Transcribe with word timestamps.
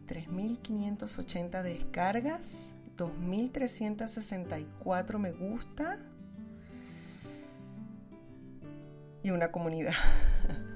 3.580 0.06 1.62
descargas, 1.64 2.48
2.364 2.96 5.18
me 5.18 5.32
gusta 5.32 5.98
y 9.24 9.30
una 9.30 9.50
comunidad. 9.50 9.94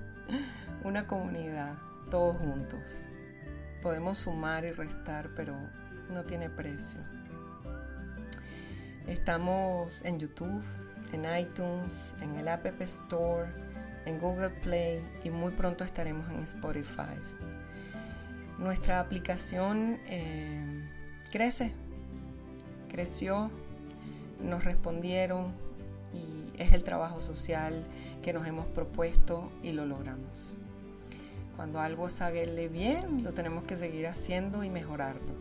una 0.83 1.07
comunidad, 1.07 1.79
todos 2.11 2.39
juntos. 2.39 2.91
Podemos 3.85 4.19
sumar 4.19 4.65
y 4.65 4.73
restar, 4.73 5.31
pero 5.37 5.55
no 6.11 6.25
tiene 6.25 6.51
precio. 6.51 6.99
Estamos 9.07 10.03
en 10.05 10.19
YouTube, 10.19 10.65
en 11.13 11.25
iTunes, 11.39 12.13
en 12.21 12.35
el 12.35 12.49
App 12.49 12.67
Store, 12.81 13.49
en 14.05 14.19
Google 14.19 14.51
Play 14.51 15.01
y 15.23 15.31
muy 15.31 15.53
pronto 15.53 15.85
estaremos 15.85 16.29
en 16.31 16.41
Spotify. 16.41 17.15
Nuestra 18.59 18.99
aplicación 18.99 20.01
eh, 20.09 20.89
crece, 21.31 21.71
creció, 22.89 23.49
nos 24.43 24.65
respondieron 24.65 25.53
y 26.13 26.61
es 26.61 26.73
el 26.73 26.83
trabajo 26.83 27.21
social 27.21 27.85
que 28.25 28.33
nos 28.33 28.45
hemos 28.45 28.67
propuesto 28.67 29.53
y 29.63 29.71
lo 29.71 29.87
logramos. 29.87 30.57
Cuando 31.55 31.81
algo 31.81 32.09
sale 32.09 32.67
bien, 32.67 33.23
lo 33.23 33.33
tenemos 33.33 33.63
que 33.63 33.77
seguir 33.77 34.09
haciendo 34.09 34.65
y 34.65 34.69
mejorarlo. 34.69 35.33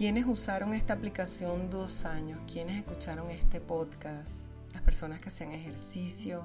¿Quiénes 0.00 0.24
usaron 0.24 0.72
esta 0.72 0.94
aplicación 0.94 1.68
dos 1.68 2.06
años? 2.06 2.40
¿Quiénes 2.50 2.78
escucharon 2.78 3.30
este 3.30 3.60
podcast? 3.60 4.30
Las 4.72 4.80
personas 4.80 5.20
que 5.20 5.28
hacían 5.28 5.52
ejercicio, 5.52 6.44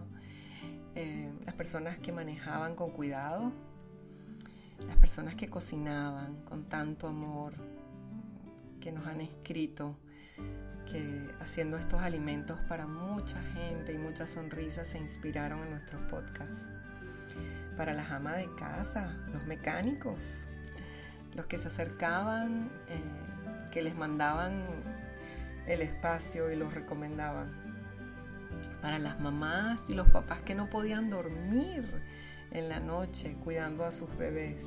eh, 0.94 1.32
las 1.46 1.56
personas 1.56 1.98
que 1.98 2.12
manejaban 2.12 2.76
con 2.76 2.92
cuidado, 2.92 3.54
las 4.86 4.98
personas 4.98 5.36
que 5.36 5.50
cocinaban 5.50 6.44
con 6.44 6.66
tanto 6.66 7.08
amor, 7.08 7.54
que 8.82 8.92
nos 8.92 9.08
han 9.08 9.22
escrito 9.22 9.96
que 10.92 11.30
haciendo 11.40 11.78
estos 11.78 12.02
alimentos 12.02 12.60
para 12.68 12.86
mucha 12.88 13.42
gente 13.54 13.94
y 13.94 13.98
muchas 13.98 14.32
sonrisas 14.32 14.86
se 14.86 14.98
inspiraron 14.98 15.64
en 15.64 15.70
nuestros 15.70 16.02
podcasts. 16.12 16.60
Para 17.78 17.94
las 17.94 18.12
amas 18.12 18.36
de 18.36 18.54
casa, 18.56 19.16
los 19.32 19.46
mecánicos, 19.46 20.46
los 21.36 21.46
que 21.46 21.58
se 21.58 21.70
acercaban, 21.70 22.70
eh, 22.90 23.02
que 23.76 23.82
les 23.82 23.98
mandaban 23.98 24.64
el 25.68 25.82
espacio 25.82 26.50
y 26.50 26.56
los 26.56 26.74
recomendaban. 26.74 27.50
Para 28.82 29.00
las 29.00 29.20
mamás 29.20 29.90
y 29.90 29.96
los 29.96 30.08
papás 30.08 30.40
que 30.40 30.56
no 30.56 30.70
podían 30.70 31.10
dormir 31.10 31.84
en 32.52 32.70
la 32.70 32.80
noche 32.80 33.36
cuidando 33.44 33.84
a 33.84 33.92
sus 33.92 34.18
bebés. 34.18 34.64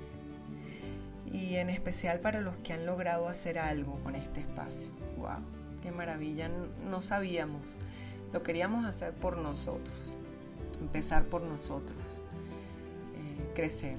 Y 1.25 1.55
en 1.55 1.71
especial 1.71 2.21
para 2.21 2.43
los 2.43 2.57
que 2.57 2.75
han 2.75 2.85
logrado 2.85 3.29
hacer 3.29 3.59
algo 3.59 3.95
con 4.01 4.15
este 4.15 4.41
espacio. 4.41 4.91
¡Wow! 5.17 5.41
¡Qué 5.83 5.91
maravilla! 5.91 6.51
No 6.85 7.01
sabíamos. 7.01 7.63
Lo 8.35 8.43
queríamos 8.43 8.85
hacer 8.85 9.15
por 9.15 9.39
nosotros. 9.39 9.97
Empezar 10.83 11.25
por 11.25 11.41
nosotros. 11.41 12.23
Eh, 13.17 13.53
crecer. 13.55 13.97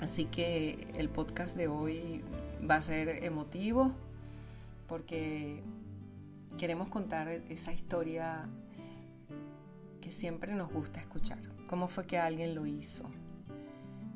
Así 0.00 0.24
que 0.24 0.88
el 0.96 1.10
podcast 1.10 1.54
de 1.54 1.68
hoy 1.68 2.24
va 2.68 2.76
a 2.76 2.82
ser 2.82 3.24
emotivo 3.24 3.92
porque 4.88 5.62
queremos 6.58 6.88
contar 6.88 7.28
esa 7.28 7.72
historia 7.72 8.48
que 10.00 10.10
siempre 10.10 10.54
nos 10.54 10.70
gusta 10.70 11.00
escuchar. 11.00 11.38
¿Cómo 11.66 11.88
fue 11.88 12.06
que 12.06 12.18
alguien 12.18 12.54
lo 12.54 12.66
hizo? 12.66 13.10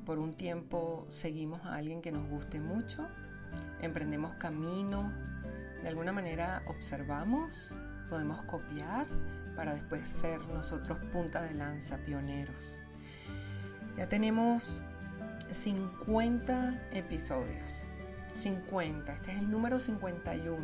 Por 0.04 0.18
un 0.18 0.34
tiempo 0.34 1.06
seguimos 1.08 1.64
a 1.64 1.74
alguien 1.74 2.02
que 2.02 2.12
nos 2.12 2.28
guste 2.28 2.60
mucho, 2.60 3.06
emprendemos 3.80 4.34
camino, 4.34 5.12
de 5.82 5.88
alguna 5.88 6.12
manera 6.12 6.62
observamos, 6.66 7.74
podemos 8.08 8.42
copiar 8.42 9.06
para 9.56 9.74
después 9.74 10.08
ser 10.08 10.40
nosotros 10.48 10.98
punta 11.12 11.42
de 11.42 11.54
lanza, 11.54 11.98
pioneros. 11.98 12.78
Ya 13.96 14.08
tenemos 14.08 14.82
50 15.50 16.90
episodios. 16.92 17.87
50, 18.38 19.12
este 19.12 19.32
es 19.32 19.38
el 19.38 19.50
número 19.50 19.80
51 19.80 20.58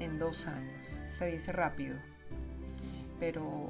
en 0.00 0.18
dos 0.18 0.46
años. 0.46 0.86
Se 1.18 1.26
dice 1.26 1.52
rápido, 1.52 1.96
pero 3.20 3.68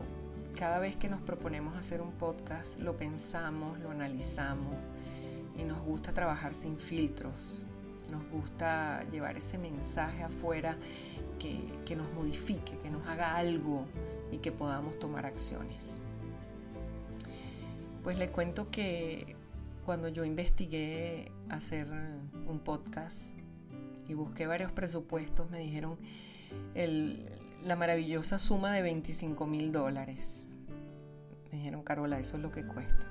cada 0.56 0.78
vez 0.78 0.94
que 0.94 1.08
nos 1.08 1.20
proponemos 1.20 1.76
hacer 1.76 2.00
un 2.00 2.12
podcast 2.12 2.78
lo 2.78 2.96
pensamos, 2.96 3.80
lo 3.80 3.90
analizamos 3.90 4.76
y 5.58 5.64
nos 5.64 5.80
gusta 5.80 6.12
trabajar 6.12 6.54
sin 6.54 6.78
filtros. 6.78 7.64
Nos 8.12 8.24
gusta 8.30 9.02
llevar 9.10 9.36
ese 9.36 9.58
mensaje 9.58 10.22
afuera 10.22 10.76
que, 11.40 11.60
que 11.84 11.96
nos 11.96 12.12
modifique, 12.12 12.78
que 12.78 12.88
nos 12.88 13.04
haga 13.08 13.34
algo 13.34 13.84
y 14.30 14.38
que 14.38 14.52
podamos 14.52 14.96
tomar 15.00 15.26
acciones. 15.26 15.84
Pues 18.04 18.16
le 18.16 18.28
cuento 18.28 18.70
que 18.70 19.33
cuando 19.84 20.08
yo 20.08 20.24
investigué 20.24 21.30
hacer 21.50 21.88
un 22.46 22.60
podcast 22.60 23.18
y 24.08 24.14
busqué 24.14 24.46
varios 24.46 24.72
presupuestos, 24.72 25.50
me 25.50 25.58
dijeron 25.58 25.98
la 27.62 27.76
maravillosa 27.76 28.38
suma 28.38 28.72
de 28.72 28.82
25 28.82 29.46
mil 29.46 29.72
dólares. 29.72 30.42
Me 31.50 31.58
dijeron, 31.58 31.82
Carola, 31.82 32.18
eso 32.18 32.36
es 32.36 32.42
lo 32.42 32.50
que 32.50 32.66
cuesta. 32.66 33.04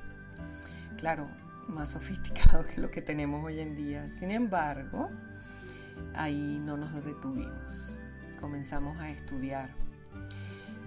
Claro, 0.97 1.29
más 1.67 1.89
sofisticado 1.89 2.65
que 2.67 2.81
lo 2.81 2.91
que 2.91 3.01
tenemos 3.01 3.43
hoy 3.43 3.59
en 3.59 3.75
día. 3.75 4.09
Sin 4.09 4.31
embargo, 4.31 5.09
ahí 6.15 6.59
no 6.63 6.77
nos 6.77 6.93
detuvimos. 7.03 7.97
comenzamos 8.39 8.99
a 8.99 9.09
estudiar. 9.09 9.69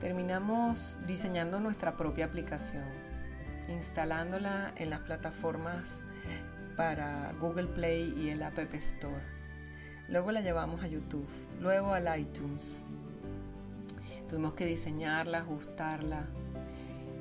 Terminamos 0.00 0.98
diseñando 1.06 1.58
nuestra 1.58 1.96
propia 1.96 2.26
aplicación, 2.26 2.84
instalándola 3.68 4.72
en 4.76 4.90
las 4.90 5.00
plataformas 5.00 6.00
para 6.76 7.32
Google 7.40 7.66
Play 7.68 8.14
y 8.16 8.28
el 8.28 8.42
App 8.42 8.58
Store. 8.74 9.22
Luego 10.08 10.30
la 10.30 10.40
llevamos 10.40 10.82
a 10.84 10.86
YouTube, 10.86 11.28
luego 11.60 11.92
al 11.92 12.20
iTunes. 12.20 12.84
Tuvimos 14.28 14.54
que 14.54 14.66
diseñarla, 14.66 15.38
ajustarla. 15.38 16.26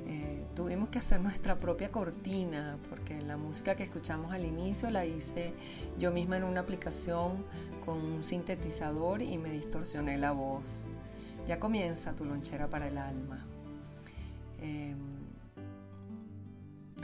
Eh, 0.06 0.44
tuvimos 0.54 0.88
que 0.88 0.98
hacer 1.00 1.20
nuestra 1.20 1.58
propia 1.58 1.90
cortina, 1.90 2.78
porque 2.88 3.20
la 3.22 3.36
música 3.36 3.74
que 3.74 3.84
escuchamos 3.84 4.32
al 4.32 4.44
inicio 4.44 4.90
la 4.90 5.04
hice 5.04 5.52
yo 5.98 6.12
misma 6.12 6.36
en 6.36 6.44
una 6.44 6.60
aplicación 6.60 7.44
con 7.84 7.98
un 7.98 8.22
sintetizador 8.22 9.22
y 9.22 9.36
me 9.38 9.50
distorsioné 9.50 10.18
la 10.18 10.32
voz. 10.32 10.84
Ya 11.46 11.58
comienza 11.58 12.12
tu 12.12 12.24
lonchera 12.24 12.68
para 12.68 12.88
el 12.88 12.98
alma. 12.98 13.46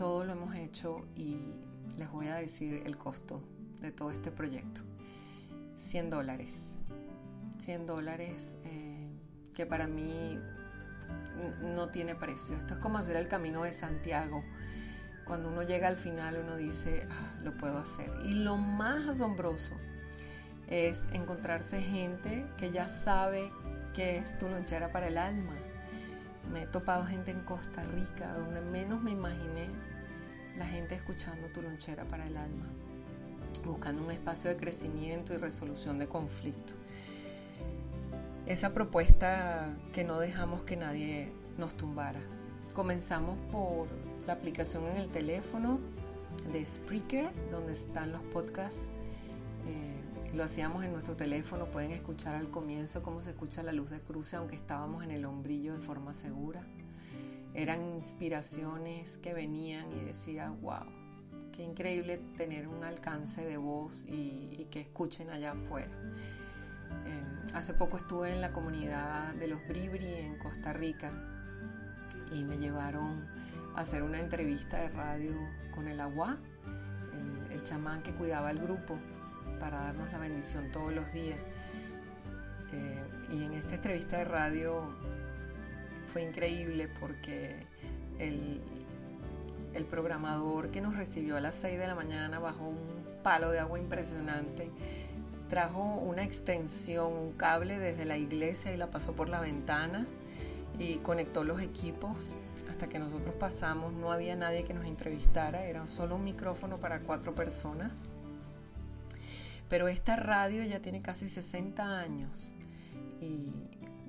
Todo 0.02 0.24
lo 0.24 0.32
hemos 0.32 0.56
hecho 0.56 1.06
y 1.14 1.38
les 1.96 2.10
voy 2.10 2.26
a 2.26 2.34
decir 2.34 2.82
el 2.86 2.98
costo 2.98 3.40
de 3.80 3.92
todo 3.92 4.10
este 4.10 4.32
proyecto. 4.32 4.80
100 5.76 6.10
dólares. 6.10 6.56
100 7.60 7.86
dólares 7.86 8.56
eh, 8.64 9.06
que 9.54 9.64
para 9.64 9.86
mí 9.86 10.40
no 11.60 11.90
tiene 11.90 12.16
precio. 12.16 12.56
Esto 12.56 12.74
es 12.74 12.80
como 12.80 12.98
hacer 12.98 13.14
el 13.14 13.28
camino 13.28 13.62
de 13.62 13.72
Santiago. 13.72 14.42
Cuando 15.24 15.50
uno 15.50 15.62
llega 15.62 15.86
al 15.86 15.96
final 15.96 16.36
uno 16.42 16.56
dice, 16.56 17.06
ah, 17.08 17.36
lo 17.40 17.56
puedo 17.56 17.78
hacer. 17.78 18.10
Y 18.24 18.34
lo 18.34 18.56
más 18.56 19.06
asombroso 19.06 19.76
es 20.66 21.00
encontrarse 21.12 21.80
gente 21.80 22.44
que 22.56 22.72
ya 22.72 22.88
sabe 22.88 23.52
que 23.94 24.16
es 24.16 24.36
tu 24.36 24.48
lonchera 24.48 24.90
para 24.90 25.06
el 25.06 25.16
alma. 25.16 25.54
Me 26.52 26.62
he 26.64 26.66
topado 26.66 27.04
gente 27.04 27.30
en 27.30 27.42
Costa 27.44 27.84
Rica, 27.84 28.32
donde 28.32 28.62
menos 28.62 29.00
me 29.00 29.12
imaginé 29.12 29.91
la 30.56 30.66
gente 30.66 30.94
escuchando 30.94 31.48
tu 31.48 31.62
lonchera 31.62 32.04
para 32.04 32.26
el 32.26 32.36
alma, 32.36 32.66
buscando 33.64 34.04
un 34.04 34.10
espacio 34.10 34.50
de 34.50 34.56
crecimiento 34.56 35.32
y 35.32 35.36
resolución 35.36 35.98
de 35.98 36.06
conflicto. 36.06 36.74
Esa 38.46 38.74
propuesta 38.74 39.68
que 39.92 40.04
no 40.04 40.18
dejamos 40.18 40.62
que 40.62 40.76
nadie 40.76 41.32
nos 41.58 41.76
tumbara. 41.76 42.20
Comenzamos 42.74 43.38
por 43.50 43.86
la 44.26 44.32
aplicación 44.32 44.86
en 44.86 44.96
el 44.96 45.08
teléfono 45.08 45.78
de 46.52 46.64
Spreaker, 46.64 47.30
donde 47.50 47.72
están 47.72 48.12
los 48.12 48.22
podcasts 48.22 48.80
lo 50.34 50.44
hacíamos 50.44 50.82
en 50.84 50.92
nuestro 50.92 51.14
teléfono, 51.14 51.66
pueden 51.66 51.90
escuchar 51.90 52.34
al 52.34 52.48
comienzo 52.48 53.02
cómo 53.02 53.20
se 53.20 53.30
escucha 53.30 53.62
la 53.62 53.72
luz 53.72 53.90
de 53.90 54.00
cruce, 54.00 54.36
aunque 54.36 54.56
estábamos 54.56 55.04
en 55.04 55.10
el 55.10 55.26
hombrillo 55.26 55.74
de 55.74 55.80
forma 55.80 56.14
segura. 56.14 56.64
Eran 57.54 57.82
inspiraciones 57.84 59.18
que 59.18 59.34
venían 59.34 59.92
y 59.92 60.04
decía, 60.04 60.50
wow, 60.62 60.86
qué 61.52 61.62
increíble 61.62 62.18
tener 62.36 62.66
un 62.66 62.82
alcance 62.82 63.44
de 63.44 63.56
voz 63.58 64.04
y, 64.06 64.66
que 64.70 64.80
escuchen 64.80 65.28
allá 65.28 65.52
afuera. 65.52 65.92
Em, 67.04 67.54
hace 67.54 67.74
poco 67.74 67.98
estuve 67.98 68.32
en 68.32 68.40
la 68.40 68.52
comunidad 68.52 69.34
de 69.34 69.48
los 69.48 69.66
Bribri 69.68 70.14
en 70.14 70.38
Costa 70.38 70.72
Rica 70.72 71.12
y 72.32 72.44
me 72.44 72.56
llevaron 72.56 73.26
a 73.74 73.80
hacer 73.80 74.02
una 74.02 74.18
entrevista 74.18 74.78
de 74.78 74.88
radio 74.88 75.34
con 75.74 75.88
el 75.88 76.00
agua, 76.00 76.38
el 77.50 77.62
chamán 77.64 78.02
que 78.02 78.12
cuidaba 78.12 78.50
el 78.50 78.58
grupo 78.58 78.98
para 79.60 79.78
darnos 79.78 80.10
la 80.10 80.18
bendición 80.18 80.70
todos 80.72 80.92
los 80.92 81.12
días. 81.12 81.38
Eh, 82.72 83.04
y 83.30 83.44
en 83.44 83.52
esta 83.52 83.74
entrevista 83.74 84.18
de 84.18 84.24
radio 84.24 84.88
fue 86.12 86.22
increíble 86.22 86.88
porque 87.00 87.56
el, 88.18 88.60
el 89.74 89.84
programador 89.84 90.70
que 90.70 90.80
nos 90.80 90.94
recibió 90.94 91.36
a 91.36 91.40
las 91.40 91.54
6 91.54 91.78
de 91.78 91.86
la 91.86 91.94
mañana 91.94 92.38
bajo 92.38 92.68
un 92.68 93.22
palo 93.22 93.50
de 93.50 93.58
agua 93.58 93.78
impresionante 93.78 94.70
trajo 95.48 95.82
una 95.82 96.24
extensión, 96.24 97.12
un 97.12 97.32
cable 97.32 97.78
desde 97.78 98.04
la 98.04 98.16
iglesia 98.16 98.72
y 98.72 98.76
la 98.76 98.90
pasó 98.90 99.12
por 99.12 99.28
la 99.28 99.40
ventana 99.40 100.06
y 100.78 100.96
conectó 100.96 101.44
los 101.44 101.60
equipos. 101.60 102.16
Hasta 102.70 102.86
que 102.86 102.98
nosotros 102.98 103.34
pasamos 103.34 103.92
no 103.92 104.12
había 104.12 104.34
nadie 104.34 104.64
que 104.64 104.72
nos 104.72 104.86
entrevistara, 104.86 105.66
era 105.66 105.86
solo 105.86 106.16
un 106.16 106.24
micrófono 106.24 106.78
para 106.78 107.00
cuatro 107.00 107.34
personas. 107.34 107.92
Pero 109.68 109.88
esta 109.88 110.16
radio 110.16 110.64
ya 110.64 110.80
tiene 110.80 111.02
casi 111.02 111.28
60 111.28 111.98
años 111.98 112.51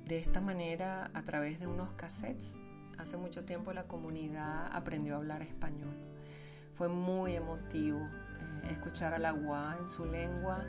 de 0.06 0.18
esta 0.18 0.40
manera, 0.40 1.10
a 1.14 1.22
través 1.22 1.58
de 1.58 1.66
unos 1.66 1.92
cassettes, 1.92 2.56
hace 2.98 3.16
mucho 3.16 3.44
tiempo 3.44 3.72
la 3.72 3.84
comunidad 3.84 4.68
aprendió 4.70 5.14
a 5.14 5.16
hablar 5.16 5.40
español. 5.40 5.96
Fue 6.74 6.88
muy 6.88 7.36
emotivo 7.36 8.00
eh, 8.00 8.72
escuchar 8.72 9.14
al 9.14 9.24
agua 9.24 9.76
en 9.80 9.88
su 9.88 10.04
lengua, 10.04 10.62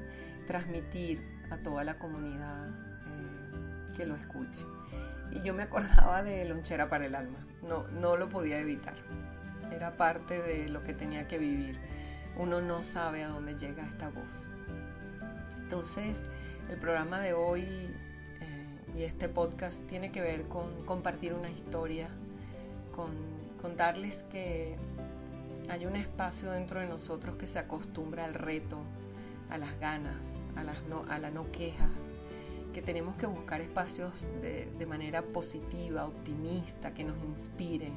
transmitir 0.47 1.21
a 1.51 1.57
toda 1.57 1.83
la 1.83 1.99
comunidad 1.99 2.69
eh, 2.69 3.91
que 3.97 4.05
lo 4.05 4.15
escuche. 4.15 4.65
Y 5.31 5.41
yo 5.41 5.53
me 5.53 5.63
acordaba 5.63 6.23
de 6.23 6.45
Lonchera 6.45 6.87
para 6.87 7.05
el 7.05 7.15
Alma, 7.15 7.45
no, 7.61 7.87
no 7.89 8.15
lo 8.15 8.29
podía 8.29 8.59
evitar, 8.59 8.95
era 9.69 9.97
parte 9.97 10.41
de 10.41 10.69
lo 10.69 10.83
que 10.83 10.93
tenía 10.93 11.27
que 11.27 11.39
vivir. 11.39 11.77
Uno 12.37 12.61
no 12.61 12.81
sabe 12.81 13.23
a 13.23 13.29
dónde 13.29 13.57
llega 13.57 13.85
esta 13.85 14.09
voz. 14.09 14.49
Entonces, 15.57 16.21
el 16.69 16.77
programa 16.77 17.19
de 17.19 17.33
hoy 17.33 17.95
y 18.97 19.03
este 19.03 19.27
podcast 19.27 19.85
tiene 19.87 20.11
que 20.11 20.21
ver 20.21 20.43
con 20.43 20.85
compartir 20.85 21.33
una 21.33 21.49
historia, 21.49 22.07
con 22.95 23.11
contarles 23.61 24.23
que 24.23 24.75
hay 25.69 25.85
un 25.85 25.95
espacio 25.95 26.51
dentro 26.51 26.79
de 26.79 26.87
nosotros 26.87 27.35
que 27.35 27.47
se 27.47 27.59
acostumbra 27.59 28.25
al 28.25 28.33
reto, 28.33 28.79
a 29.49 29.57
las 29.57 29.79
ganas, 29.79 30.25
a, 30.55 30.63
las 30.63 30.83
no, 30.83 31.05
a 31.09 31.19
la 31.19 31.29
no 31.29 31.51
quejas, 31.51 31.89
que 32.73 32.81
tenemos 32.81 33.15
que 33.17 33.25
buscar 33.25 33.61
espacios 33.61 34.27
de, 34.41 34.71
de 34.77 34.85
manera 34.85 35.21
positiva, 35.21 36.05
optimista, 36.05 36.93
que 36.93 37.03
nos 37.03 37.21
inspiren, 37.23 37.93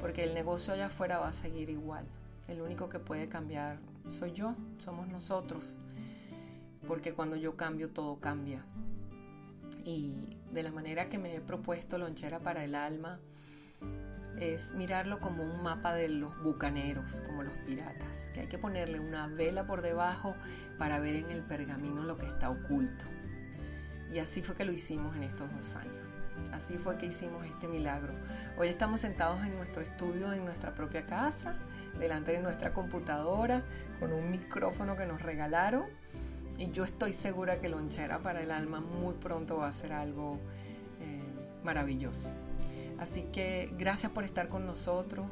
porque 0.00 0.24
el 0.24 0.34
negocio 0.34 0.72
allá 0.72 0.86
afuera 0.86 1.18
va 1.18 1.28
a 1.28 1.32
seguir 1.32 1.68
igual. 1.68 2.04
El 2.48 2.62
único 2.62 2.88
que 2.88 2.98
puede 2.98 3.28
cambiar 3.28 3.78
soy 4.08 4.32
yo, 4.32 4.54
somos 4.78 5.06
nosotros 5.08 5.76
porque 6.86 7.12
cuando 7.12 7.36
yo 7.36 7.56
cambio 7.56 7.90
todo 7.90 8.16
cambia. 8.16 8.64
Y 9.84 10.36
de 10.52 10.62
la 10.62 10.72
manera 10.72 11.08
que 11.08 11.18
me 11.18 11.34
he 11.34 11.40
propuesto 11.40 11.98
lonchera 11.98 12.40
para 12.40 12.64
el 12.64 12.74
alma 12.74 13.20
es 14.38 14.72
mirarlo 14.72 15.20
como 15.20 15.42
un 15.42 15.62
mapa 15.62 15.92
de 15.94 16.08
los 16.08 16.40
bucaneros, 16.42 17.22
como 17.26 17.42
los 17.42 17.52
piratas, 17.66 18.30
que 18.32 18.40
hay 18.40 18.46
que 18.48 18.58
ponerle 18.58 19.00
una 19.00 19.26
vela 19.26 19.66
por 19.66 19.82
debajo 19.82 20.34
para 20.78 20.98
ver 20.98 21.16
en 21.16 21.30
el 21.30 21.42
pergamino 21.42 22.04
lo 22.04 22.16
que 22.16 22.26
está 22.26 22.50
oculto. 22.50 23.04
Y 24.12 24.18
así 24.18 24.42
fue 24.42 24.56
que 24.56 24.64
lo 24.64 24.72
hicimos 24.72 25.14
en 25.16 25.24
estos 25.24 25.52
dos 25.52 25.76
años. 25.76 25.94
Así 26.52 26.78
fue 26.78 26.96
que 26.96 27.06
hicimos 27.06 27.44
este 27.46 27.68
milagro. 27.68 28.12
Hoy 28.56 28.68
estamos 28.68 29.00
sentados 29.00 29.44
en 29.44 29.54
nuestro 29.56 29.82
estudio, 29.82 30.32
en 30.32 30.44
nuestra 30.44 30.74
propia 30.74 31.06
casa, 31.06 31.54
delante 31.98 32.32
de 32.32 32.40
nuestra 32.40 32.72
computadora, 32.72 33.62
con 34.00 34.12
un 34.12 34.30
micrófono 34.30 34.96
que 34.96 35.06
nos 35.06 35.22
regalaron 35.22 35.84
y 36.60 36.70
yo 36.72 36.84
estoy 36.84 37.14
segura 37.14 37.58
que 37.58 37.70
Lonchera 37.70 38.18
para 38.18 38.42
el 38.42 38.50
Alma 38.50 38.80
muy 38.80 39.14
pronto 39.14 39.56
va 39.56 39.68
a 39.68 39.72
ser 39.72 39.94
algo 39.94 40.38
eh, 41.00 41.22
maravilloso. 41.64 42.28
Así 42.98 43.22
que 43.32 43.72
gracias 43.78 44.12
por 44.12 44.24
estar 44.24 44.50
con 44.50 44.66
nosotros, 44.66 45.26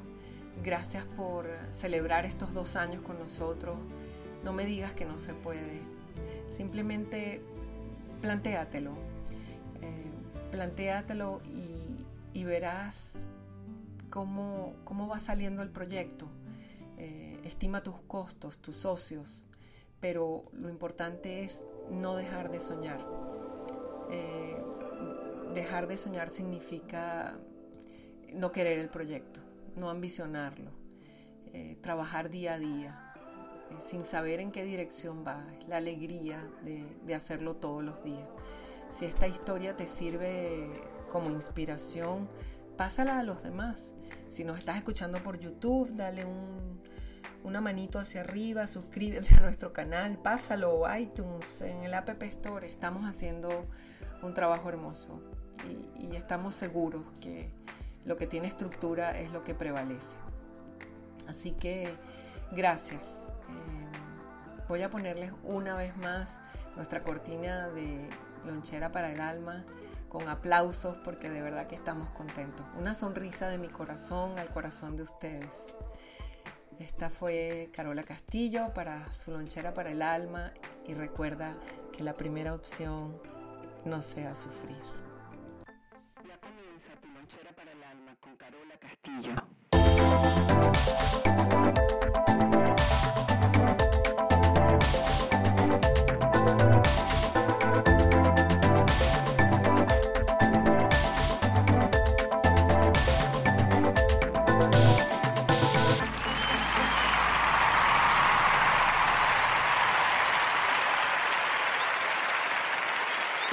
gracias 0.64 1.04
por 1.04 1.46
celebrar 1.70 2.24
estos 2.24 2.54
dos 2.54 2.76
años 2.76 3.02
con 3.02 3.18
nosotros. 3.18 3.78
No 4.42 4.54
me 4.54 4.64
digas 4.64 4.94
que 4.94 5.04
no 5.04 5.18
se 5.18 5.34
puede, 5.34 5.82
simplemente 6.50 7.42
plantéatelo, 8.22 8.92
eh, 9.82 10.10
plantéatelo 10.50 11.42
y, 12.32 12.44
verás 12.44 13.12
cómo, 14.08 14.74
cómo, 14.84 15.08
va 15.08 15.18
saliendo 15.18 15.62
el 15.62 15.68
proyecto. 15.68 16.26
Eh, 16.96 17.38
estima 17.44 17.82
tus 17.82 17.96
costos, 18.06 18.56
tus 18.58 18.76
socios, 18.76 19.44
pero 20.00 20.42
lo 20.52 20.68
importante 20.68 21.44
es 21.44 21.64
no 21.90 22.16
dejar 22.16 22.50
de 22.50 22.60
soñar. 22.60 23.04
Eh, 24.10 24.56
dejar 25.54 25.86
de 25.86 25.96
soñar 25.96 26.30
significa 26.30 27.38
no 28.32 28.52
querer 28.52 28.78
el 28.78 28.88
proyecto, 28.88 29.40
no 29.76 29.90
ambicionarlo, 29.90 30.70
eh, 31.52 31.76
trabajar 31.80 32.30
día 32.30 32.54
a 32.54 32.58
día, 32.58 33.14
eh, 33.70 33.74
sin 33.80 34.04
saber 34.04 34.40
en 34.40 34.52
qué 34.52 34.64
dirección 34.64 35.24
va, 35.26 35.44
la 35.66 35.78
alegría 35.78 36.48
de, 36.62 36.84
de 37.04 37.14
hacerlo 37.14 37.56
todos 37.56 37.82
los 37.82 38.02
días. 38.04 38.28
Si 38.90 39.04
esta 39.04 39.26
historia 39.26 39.76
te 39.76 39.86
sirve 39.86 40.68
como 41.10 41.30
inspiración, 41.30 42.28
pásala 42.76 43.18
a 43.18 43.22
los 43.22 43.42
demás. 43.42 43.92
Si 44.30 44.44
nos 44.44 44.58
estás 44.58 44.76
escuchando 44.76 45.18
por 45.18 45.38
YouTube, 45.38 45.94
dale 45.94 46.24
un, 46.24 46.80
una 47.44 47.60
manito 47.60 47.98
hacia 47.98 48.22
arriba, 48.22 48.66
suscríbete 48.66 49.34
a 49.34 49.40
nuestro 49.40 49.72
canal, 49.72 50.18
pásalo 50.18 50.82
iTunes, 50.96 51.60
en 51.62 51.84
el 51.84 51.94
App 51.94 52.22
Store. 52.22 52.68
Estamos 52.68 53.04
haciendo 53.04 53.66
un 54.22 54.34
trabajo 54.34 54.68
hermoso 54.68 55.20
y, 55.98 56.16
estamos 56.16 56.54
seguros 56.54 57.02
que 57.20 57.50
lo 58.04 58.16
que 58.16 58.26
tiene 58.26 58.48
estructura 58.48 59.18
es 59.18 59.30
lo 59.30 59.44
que 59.44 59.54
prevalece. 59.54 60.16
Así 61.26 61.52
que 61.52 61.88
gracias. 62.52 63.06
Eh, 63.48 64.64
voy 64.68 64.82
a 64.82 64.90
ponerles 64.90 65.32
una 65.44 65.76
vez 65.76 65.96
más 65.98 66.38
nuestra 66.76 67.02
cortina 67.02 67.68
de 67.68 68.08
lonchera 68.46 68.90
para 68.92 69.12
el 69.12 69.20
alma 69.20 69.64
con 70.08 70.28
aplausos 70.28 70.96
porque 71.04 71.30
de 71.30 71.42
verdad 71.42 71.66
que 71.66 71.76
estamos 71.76 72.10
contentos. 72.10 72.64
Una 72.78 72.94
sonrisa 72.94 73.48
de 73.48 73.58
mi 73.58 73.68
corazón 73.68 74.38
al 74.38 74.48
corazón 74.48 74.96
de 74.96 75.02
ustedes. 75.02 75.50
Esta 76.78 77.10
fue 77.10 77.70
Carola 77.72 78.04
Castillo 78.04 78.72
para 78.72 79.12
su 79.12 79.32
lonchera 79.32 79.74
para 79.74 79.90
el 79.90 80.00
alma 80.00 80.52
y 80.86 80.94
recuerda 80.94 81.56
que 81.92 82.04
la 82.04 82.16
primera 82.16 82.54
opción 82.54 83.20
no 83.84 84.00
sea 84.00 84.34
sufrir. 84.34 84.76
Ya 86.26 86.38
comienza 86.38 86.92
tu 87.00 87.08
lonchera 87.08 87.52
para 87.52 87.72
el 87.72 87.82
alma 87.82 88.14
con 88.20 88.36
Carola 88.36 88.78
Castillo. 88.78 89.34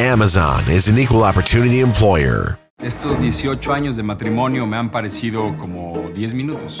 Amazon 0.00 0.62
is 0.70 0.88
an 0.88 0.96
equal 0.96 1.24
opportunity 1.24 1.80
employer. 1.80 2.56
Estos 2.80 3.20
18 3.20 3.72
años 3.72 3.96
de 3.96 4.04
matrimonio 4.04 4.64
me 4.64 4.76
han 4.76 4.92
parecido 4.92 5.58
como 5.58 6.08
10 6.14 6.34
minutos. 6.34 6.80